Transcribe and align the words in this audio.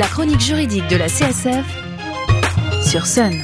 La 0.00 0.06
chronique 0.06 0.40
juridique 0.40 0.88
de 0.88 0.96
la 0.96 1.08
CSF 1.08 1.66
sur 2.82 3.04
Sun. 3.06 3.34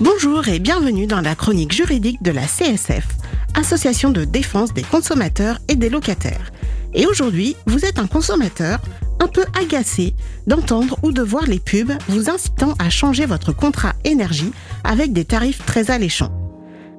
Bonjour 0.00 0.46
et 0.48 0.58
bienvenue 0.58 1.06
dans 1.06 1.22
la 1.22 1.34
chronique 1.34 1.72
juridique 1.72 2.22
de 2.22 2.30
la 2.30 2.42
CSF, 2.42 3.06
Association 3.54 4.10
de 4.10 4.26
défense 4.26 4.74
des 4.74 4.82
consommateurs 4.82 5.60
et 5.68 5.76
des 5.76 5.88
locataires. 5.88 6.52
Et 6.92 7.06
aujourd'hui, 7.06 7.56
vous 7.64 7.86
êtes 7.86 7.98
un 7.98 8.06
consommateur 8.06 8.80
un 9.18 9.28
peu 9.28 9.46
agacé 9.58 10.12
d'entendre 10.46 10.98
ou 11.02 11.10
de 11.10 11.22
voir 11.22 11.46
les 11.46 11.60
pubs 11.60 11.94
vous 12.08 12.28
incitant 12.28 12.74
à 12.78 12.90
changer 12.90 13.24
votre 13.24 13.52
contrat 13.52 13.94
énergie 14.04 14.52
avec 14.84 15.14
des 15.14 15.24
tarifs 15.24 15.64
très 15.64 15.90
alléchants. 15.90 16.38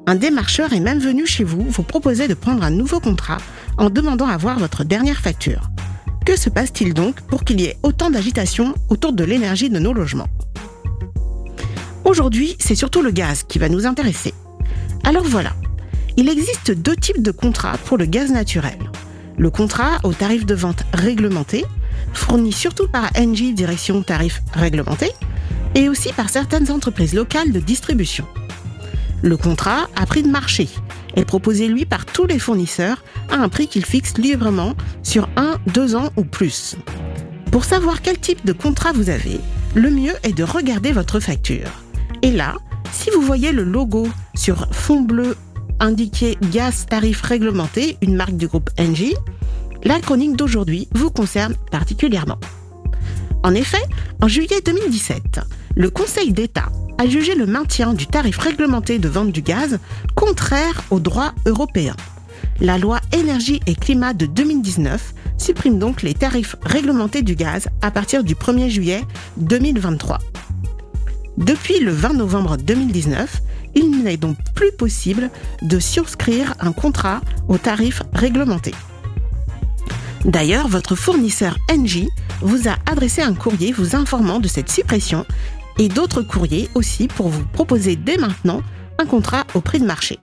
Un 0.08 0.16
démarcheur 0.16 0.74
est 0.74 0.80
même 0.80 1.00
venu 1.00 1.28
chez 1.28 1.44
vous 1.44 1.62
vous 1.62 1.84
proposer 1.84 2.28
de 2.28 2.34
prendre 2.34 2.64
un 2.64 2.72
nouveau 2.72 3.00
contrat 3.00 3.38
en 3.78 3.92
demandant 3.92 4.28
à 4.28 4.38
voir 4.38 4.58
votre 4.58 4.84
dernière 4.84 5.20
facture. 5.20 5.70
Que 6.26 6.36
se 6.36 6.50
passe-t-il 6.50 6.96
donc 6.96 7.22
pour 7.22 7.44
qu'il 7.44 7.62
y 7.62 7.66
ait 7.66 7.78
autant 7.84 8.10
d'agitation 8.10 8.74
autour 8.90 9.14
de 9.14 9.24
l'énergie 9.24 9.70
de 9.70 9.78
nos 9.78 9.94
logements? 9.94 10.28
Aujourd'hui, 12.04 12.56
c'est 12.60 12.74
surtout 12.74 13.04
le 13.04 13.12
gaz 13.12 13.44
qui 13.44 13.60
va 13.60 13.70
nous 13.70 13.86
intéresser. 13.86 14.34
Alors 15.04 15.24
voilà, 15.24 15.52
il 16.18 16.28
existe 16.28 16.72
deux 16.72 16.96
types 16.96 17.22
de 17.22 17.30
contrats 17.30 17.78
pour 17.86 18.00
le 18.00 18.06
gaz 18.06 18.32
naturel. 18.32 18.78
Le 19.38 19.52
contrat 19.52 20.00
au 20.04 20.14
tarif 20.14 20.48
de 20.48 20.56
vente 20.56 20.84
réglementé, 20.94 21.64
fourni 22.12 22.52
surtout 22.52 22.88
par 22.88 23.12
Engie 23.16 23.54
Direction 23.54 24.02
Tarif 24.02 24.42
Réglementé, 24.54 25.12
et 25.76 25.90
aussi 25.90 26.12
par 26.12 26.30
certaines 26.30 26.72
entreprises 26.72 27.14
locales 27.14 27.52
de 27.52 27.60
distribution. 27.60 28.26
Le 29.22 29.38
contrat 29.38 29.90
à 29.96 30.08
prix 30.08 30.24
de 30.24 30.30
marché 30.30 30.70
est 31.16 31.26
proposé 31.26 31.68
lui 31.68 31.86
par 31.86 32.06
tous 32.06 32.26
les 32.26 32.40
fournisseurs 32.40 33.04
à 33.30 33.36
un 33.36 33.50
prix 33.50 33.68
qu'ils 33.68 33.86
fixent 33.86 34.18
librement 34.18 34.74
sur 35.04 35.30
un, 35.36 35.56
deux 35.68 35.96
ans 35.96 36.10
ou 36.18 36.24
plus. 36.24 36.76
Pour 37.52 37.66
savoir 37.66 38.02
quel 38.02 38.18
type 38.18 38.46
de 38.46 38.54
contrat 38.54 38.92
vous 38.92 39.10
avez, 39.10 39.40
le 39.76 39.90
mieux 39.90 40.14
est 40.24 40.34
de 40.34 40.44
regarder 40.44 40.92
votre 40.92 41.20
facture. 41.20 41.70
Et 42.22 42.32
là, 42.32 42.56
si 42.92 43.10
vous 43.12 43.22
voyez 43.22 43.52
le 43.52 43.64
logo 43.64 44.08
sur 44.36 44.68
fond 44.74 45.02
bleu 45.02 45.36
indiqué 45.80 46.38
gaz 46.52 46.86
tarif 46.86 47.22
réglementé, 47.22 47.98
une 48.02 48.16
marque 48.16 48.38
du 48.38 48.48
groupe 48.48 48.70
Engie, 48.80 49.16
la 49.84 50.00
chronique 50.00 50.36
d'aujourd'hui 50.36 50.88
vous 50.94 51.12
concerne 51.12 51.56
particulièrement. 51.72 52.40
En 53.44 53.54
effet, 53.54 53.84
en 54.22 54.28
juillet 54.28 54.62
2017, 54.66 55.42
le 55.76 55.90
Conseil 55.90 56.34
d'État 56.34 56.72
a 56.98 57.08
jugé 57.08 57.36
le 57.36 57.46
maintien 57.46 57.94
du 57.94 58.08
tarif 58.08 58.38
réglementé 58.38 59.00
de 59.00 59.10
vente 59.10 59.32
du 59.32 59.42
gaz 59.42 59.80
contraire 60.16 60.84
au 60.90 61.00
droit 61.00 61.34
européen. 61.46 61.96
La 62.60 62.78
loi 62.78 63.00
énergie 63.12 63.60
et 63.68 63.76
climat 63.76 64.14
de 64.14 64.26
2019 64.26 65.14
supprime 65.38 65.78
donc 65.78 66.02
les 66.02 66.14
tarifs 66.14 66.56
réglementés 66.62 67.22
du 67.22 67.36
gaz 67.36 67.68
à 67.82 67.92
partir 67.92 68.24
du 68.24 68.36
1er 68.36 68.70
juillet 68.70 69.02
2023. 69.38 70.20
Depuis 71.38 71.80
le 71.80 71.92
20 71.92 72.14
novembre 72.14 72.58
2019, 72.58 73.42
il 73.76 74.04
n'est 74.04 74.18
donc 74.18 74.38
plus 74.54 74.72
possible 74.72 75.30
de 75.62 75.80
souscrire 75.80 76.54
un 76.62 76.72
contrat 76.72 77.20
au 77.50 77.58
tarif 77.58 78.04
réglementé. 78.14 78.74
D'ailleurs, 80.24 80.70
votre 80.70 80.96
fournisseur 80.96 81.58
Engie 81.70 82.10
vous 82.42 82.68
a 82.68 82.76
adressé 82.90 83.22
un 83.22 83.34
courrier 83.34 83.72
vous 83.72 83.96
informant 83.96 84.40
de 84.40 84.48
cette 84.48 84.70
suppression 84.70 85.26
et 85.78 85.90
d'autres 85.90 86.22
courriers 86.22 86.70
aussi 86.76 87.08
pour 87.08 87.30
vous 87.30 87.46
proposer 87.46 87.96
dès 87.96 88.18
maintenant 88.18 88.62
un 88.98 89.06
contrat 89.06 89.46
au 89.54 89.62
prix 89.62 89.80
de 89.80 89.86
marché. 89.86 90.20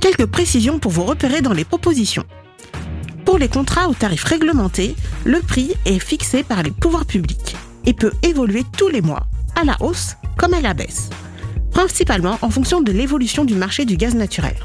Quelques 0.00 0.26
précisions 0.26 0.78
pour 0.78 0.92
vous 0.92 1.04
repérer 1.04 1.42
dans 1.42 1.52
les 1.52 1.64
propositions. 1.64 2.24
Pour 3.24 3.38
les 3.38 3.48
contrats 3.48 3.88
au 3.88 3.94
tarif 3.94 4.24
réglementé, 4.24 4.96
le 5.24 5.40
prix 5.40 5.74
est 5.84 5.98
fixé 5.98 6.42
par 6.42 6.62
les 6.62 6.70
pouvoirs 6.70 7.06
publics 7.06 7.56
et 7.84 7.94
peut 7.94 8.12
évoluer 8.22 8.64
tous 8.76 8.88
les 8.88 9.00
mois, 9.00 9.26
à 9.54 9.64
la 9.64 9.76
hausse 9.80 10.16
comme 10.36 10.54
à 10.54 10.60
la 10.60 10.74
baisse, 10.74 11.10
principalement 11.70 12.38
en 12.42 12.50
fonction 12.50 12.80
de 12.80 12.92
l'évolution 12.92 13.44
du 13.44 13.54
marché 13.54 13.84
du 13.84 13.96
gaz 13.96 14.14
naturel. 14.14 14.56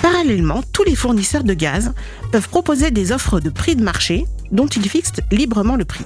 Parallèlement, 0.00 0.62
tous 0.72 0.84
les 0.84 0.94
fournisseurs 0.94 1.44
de 1.44 1.54
gaz 1.54 1.92
peuvent 2.32 2.48
proposer 2.48 2.90
des 2.90 3.12
offres 3.12 3.40
de 3.40 3.50
prix 3.50 3.76
de 3.76 3.82
marché 3.82 4.26
dont 4.52 4.66
ils 4.66 4.88
fixent 4.88 5.12
librement 5.30 5.76
le 5.76 5.84
prix. 5.84 6.04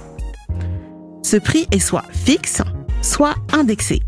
Ce 1.33 1.39
prix 1.39 1.65
est 1.71 1.79
soit 1.79 2.05
fixe, 2.11 2.61
soit 3.01 3.33
indexé 3.53 4.03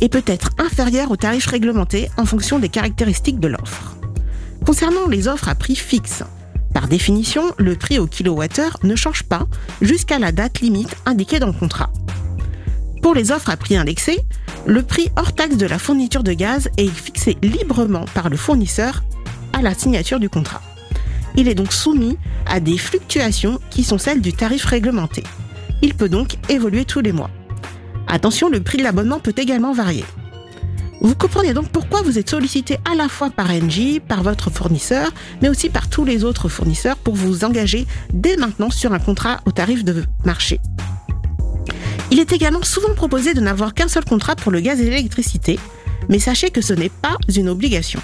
et 0.00 0.08
peut 0.08 0.22
être 0.26 0.50
inférieur 0.58 1.10
au 1.10 1.16
tarif 1.16 1.46
réglementé 1.46 2.08
en 2.16 2.24
fonction 2.24 2.60
des 2.60 2.68
caractéristiques 2.68 3.40
de 3.40 3.48
l'offre. 3.48 3.96
Concernant 4.64 5.08
les 5.08 5.26
offres 5.26 5.48
à 5.48 5.56
prix 5.56 5.74
fixe, 5.74 6.22
par 6.72 6.86
définition, 6.86 7.42
le 7.58 7.74
prix 7.74 7.98
au 7.98 8.06
kilowattheure 8.06 8.78
ne 8.84 8.94
change 8.94 9.24
pas 9.24 9.48
jusqu'à 9.80 10.20
la 10.20 10.30
date 10.30 10.60
limite 10.60 10.94
indiquée 11.04 11.40
dans 11.40 11.48
le 11.48 11.52
contrat. 11.52 11.90
Pour 13.02 13.12
les 13.12 13.32
offres 13.32 13.50
à 13.50 13.56
prix 13.56 13.76
indexé, 13.76 14.16
le 14.64 14.84
prix 14.84 15.08
hors 15.16 15.34
taxe 15.34 15.56
de 15.56 15.66
la 15.66 15.80
fourniture 15.80 16.22
de 16.22 16.32
gaz 16.32 16.68
est 16.76 16.86
fixé 16.86 17.38
librement 17.42 18.04
par 18.14 18.28
le 18.28 18.36
fournisseur 18.36 19.02
à 19.52 19.62
la 19.62 19.74
signature 19.74 20.20
du 20.20 20.28
contrat. 20.28 20.62
Il 21.34 21.48
est 21.48 21.56
donc 21.56 21.72
soumis 21.72 22.16
à 22.46 22.60
des 22.60 22.78
fluctuations 22.78 23.58
qui 23.68 23.82
sont 23.82 23.98
celles 23.98 24.20
du 24.20 24.32
tarif 24.32 24.64
réglementé. 24.64 25.24
Il 25.82 25.94
peut 25.94 26.08
donc 26.08 26.36
évoluer 26.48 26.84
tous 26.84 27.00
les 27.00 27.12
mois. 27.12 27.30
Attention, 28.06 28.48
le 28.48 28.60
prix 28.60 28.78
de 28.78 28.82
l'abonnement 28.82 29.20
peut 29.20 29.34
également 29.36 29.72
varier. 29.72 30.04
Vous 31.00 31.14
comprenez 31.14 31.54
donc 31.54 31.68
pourquoi 31.68 32.02
vous 32.02 32.18
êtes 32.18 32.28
sollicité 32.28 32.78
à 32.90 32.96
la 32.96 33.08
fois 33.08 33.30
par 33.30 33.50
Engie, 33.50 34.00
par 34.00 34.24
votre 34.24 34.50
fournisseur, 34.50 35.12
mais 35.40 35.48
aussi 35.48 35.68
par 35.68 35.88
tous 35.88 36.04
les 36.04 36.24
autres 36.24 36.48
fournisseurs 36.48 36.96
pour 36.96 37.14
vous 37.14 37.44
engager 37.44 37.86
dès 38.12 38.36
maintenant 38.36 38.70
sur 38.70 38.92
un 38.92 38.98
contrat 38.98 39.40
au 39.46 39.52
tarif 39.52 39.84
de 39.84 40.04
marché. 40.24 40.60
Il 42.10 42.18
est 42.18 42.32
également 42.32 42.62
souvent 42.62 42.94
proposé 42.94 43.34
de 43.34 43.40
n'avoir 43.40 43.74
qu'un 43.74 43.86
seul 43.86 44.04
contrat 44.04 44.34
pour 44.34 44.50
le 44.50 44.60
gaz 44.60 44.80
et 44.80 44.90
l'électricité, 44.90 45.60
mais 46.08 46.18
sachez 46.18 46.50
que 46.50 46.62
ce 46.62 46.72
n'est 46.72 46.88
pas 46.88 47.16
une 47.36 47.48
obligation. 47.48 48.00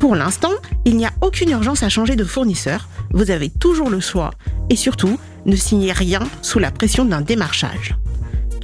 Pour 0.00 0.16
l'instant, 0.16 0.52
il 0.86 0.96
n'y 0.96 1.04
a 1.04 1.12
aucune 1.20 1.50
urgence 1.50 1.82
à 1.82 1.90
changer 1.90 2.16
de 2.16 2.24
fournisseur, 2.24 2.88
vous 3.12 3.30
avez 3.30 3.50
toujours 3.50 3.90
le 3.90 4.00
choix 4.00 4.30
et 4.70 4.76
surtout, 4.76 5.18
ne 5.46 5.56
signez 5.56 5.92
rien 5.92 6.20
sous 6.42 6.58
la 6.58 6.70
pression 6.70 7.04
d'un 7.04 7.20
démarchage. 7.20 7.96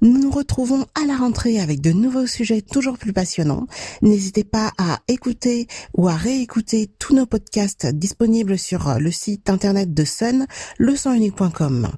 Nous 0.00 0.16
nous 0.16 0.30
retrouvons 0.30 0.86
à 0.94 1.04
la 1.06 1.14
rentrée 1.14 1.60
avec 1.60 1.82
de 1.82 1.92
nouveaux 1.92 2.26
sujets 2.26 2.62
toujours 2.62 2.96
plus 2.96 3.12
passionnants. 3.12 3.66
N'hésitez 4.00 4.42
pas 4.42 4.72
à 4.78 5.00
écouter 5.06 5.66
ou 5.98 6.08
à 6.08 6.14
réécouter 6.14 6.90
tous 6.98 7.14
nos 7.14 7.26
podcasts 7.26 7.84
disponibles 7.84 8.58
sur 8.58 8.98
le 8.98 9.10
site 9.10 9.50
internet 9.50 9.92
de 9.92 10.04
Sun, 10.04 10.46
leçonunique.com. 10.78 11.90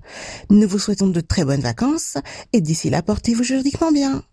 Nous 0.50 0.68
vous 0.68 0.80
souhaitons 0.80 1.06
de 1.06 1.20
très 1.20 1.44
bonnes 1.44 1.60
vacances 1.60 2.16
et 2.52 2.60
d'ici 2.60 2.90
là, 2.90 3.00
portez-vous 3.00 3.44
juridiquement 3.44 3.92
bien. 3.92 4.24